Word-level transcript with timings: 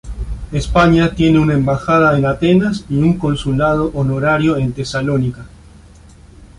España 0.51 1.13
tiene 1.13 1.37
una 1.37 1.53
embajada 1.53 2.17
en 2.17 2.25
Atenas 2.25 2.85
y 2.89 2.95
un 2.97 3.19
consulado 3.19 3.91
honorario 3.93 4.57
en 4.57 4.73
Tesalónica. 4.73 5.45